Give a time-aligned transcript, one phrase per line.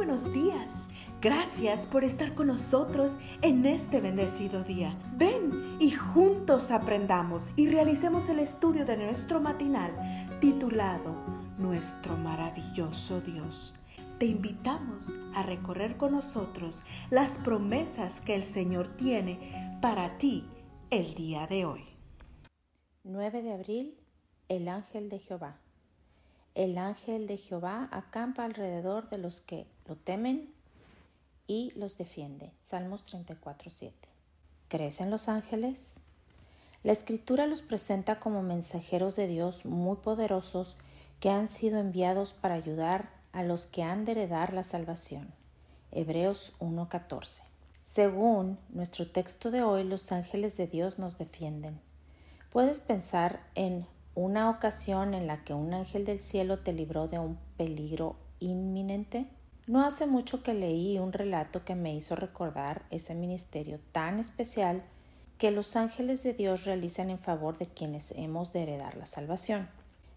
[0.00, 0.86] buenos días.
[1.20, 4.98] Gracias por estar con nosotros en este bendecido día.
[5.18, 9.92] Ven y juntos aprendamos y realicemos el estudio de nuestro matinal
[10.40, 11.14] titulado
[11.58, 13.74] Nuestro maravilloso Dios.
[14.18, 20.48] Te invitamos a recorrer con nosotros las promesas que el Señor tiene para ti
[20.88, 21.84] el día de hoy.
[23.04, 24.00] 9 de abril,
[24.48, 25.60] el ángel de Jehová.
[26.60, 30.52] El ángel de Jehová acampa alrededor de los que lo temen
[31.46, 32.50] y los defiende.
[32.68, 33.96] Salmos 34, 7.
[34.68, 35.94] ¿Crees en los ángeles?
[36.82, 40.76] La escritura los presenta como mensajeros de Dios muy poderosos
[41.18, 45.32] que han sido enviados para ayudar a los que han de heredar la salvación.
[45.92, 47.40] Hebreos 1:14.
[47.90, 51.80] Según nuestro texto de hoy, los ángeles de Dios nos defienden.
[52.50, 57.18] Puedes pensar en una ocasión en la que un ángel del cielo te libró de
[57.18, 59.26] un peligro inminente?
[59.66, 64.82] No hace mucho que leí un relato que me hizo recordar ese ministerio tan especial
[65.38, 69.68] que los ángeles de Dios realizan en favor de quienes hemos de heredar la salvación.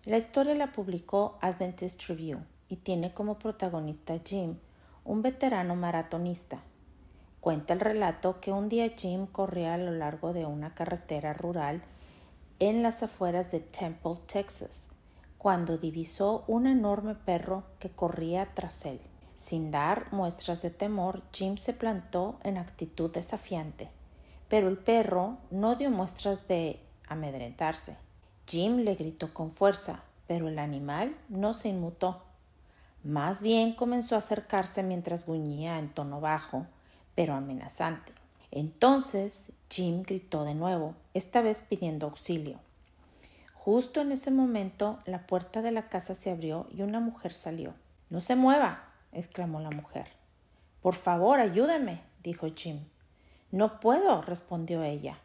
[0.05, 4.57] La historia la publicó Adventist Review y tiene como protagonista Jim,
[5.05, 6.61] un veterano maratonista.
[7.39, 11.83] Cuenta el relato que un día Jim corría a lo largo de una carretera rural
[12.59, 14.83] en las afueras de Temple, Texas,
[15.37, 19.01] cuando divisó un enorme perro que corría tras él.
[19.35, 23.89] Sin dar muestras de temor, Jim se plantó en actitud desafiante,
[24.47, 27.97] pero el perro no dio muestras de amedrentarse.
[28.47, 32.21] Jim le gritó con fuerza, pero el animal no se inmutó.
[33.03, 36.65] Más bien comenzó a acercarse mientras gruñía en tono bajo,
[37.15, 38.13] pero amenazante.
[38.55, 42.59] Entonces Jim gritó de nuevo, esta vez pidiendo auxilio.
[43.55, 47.73] Justo en ese momento la puerta de la casa se abrió y una mujer salió.
[48.11, 50.05] No se mueva, exclamó la mujer.
[50.83, 52.81] Por favor, ayúdeme, dijo Jim.
[53.49, 55.17] No puedo, respondió ella.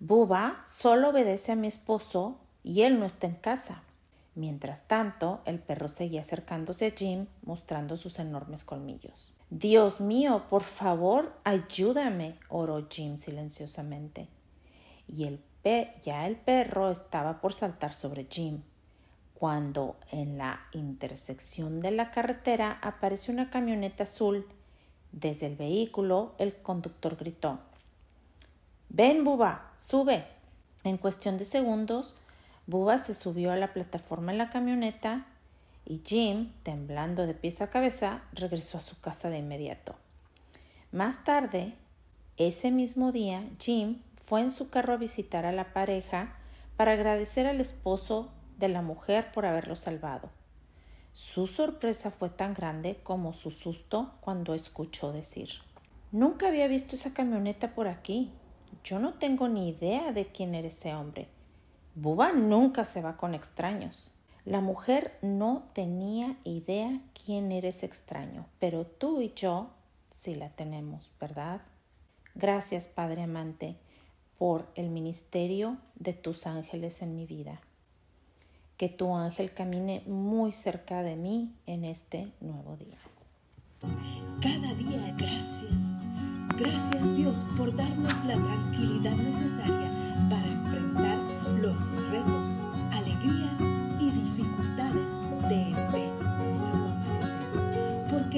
[0.00, 3.84] Buba solo obedece a mi esposo y él no está en casa.
[4.36, 9.32] Mientras tanto, el perro seguía acercándose a Jim, mostrando sus enormes colmillos.
[9.50, 14.28] Dios mío, por favor, ayúdame, oró Jim silenciosamente.
[15.08, 15.40] Y el
[16.04, 18.62] ya el perro estaba por saltar sobre Jim,
[19.34, 24.46] cuando en la intersección de la carretera apareció una camioneta azul.
[25.10, 27.58] Desde el vehículo, el conductor gritó
[28.90, 30.24] Ven, Buba, sube.
[30.84, 32.14] En cuestión de segundos,
[32.66, 35.26] Buba se subió a la plataforma en la camioneta
[35.84, 39.94] y Jim, temblando de pies a cabeza, regresó a su casa de inmediato.
[40.90, 41.74] Más tarde,
[42.36, 46.34] ese mismo día, Jim fue en su carro a visitar a la pareja
[46.76, 50.30] para agradecer al esposo de la mujer por haberlo salvado.
[51.12, 55.48] Su sorpresa fue tan grande como su susto cuando escuchó decir
[56.12, 58.30] Nunca había visto esa camioneta por aquí.
[58.84, 61.28] Yo no tengo ni idea de quién era ese hombre.
[61.98, 64.10] Buba nunca se va con extraños.
[64.44, 69.70] La mujer no tenía idea quién era ese extraño, pero tú y yo
[70.10, 71.62] sí la tenemos, ¿verdad?
[72.34, 73.76] Gracias, Padre amante,
[74.36, 77.62] por el ministerio de tus ángeles en mi vida.
[78.76, 82.98] Que tu ángel camine muy cerca de mí en este nuevo día.
[84.42, 85.96] Cada día gracias.
[86.58, 89.85] Gracias Dios por darnos la tranquilidad necesaria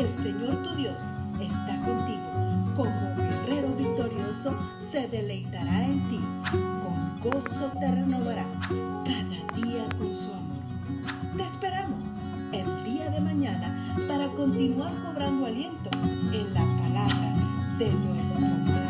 [0.00, 0.97] el Señor tu Dios
[1.41, 2.75] está contigo.
[2.76, 4.56] Como guerrero victorioso
[4.92, 6.20] se deleitará en ti.
[6.53, 8.44] Con gozo te renovará
[9.04, 11.37] cada día con su amor.
[11.37, 12.04] Te esperamos
[12.53, 15.91] el día de mañana para continuar cobrando aliento
[16.32, 17.34] en la palabra
[17.78, 18.88] de Dios.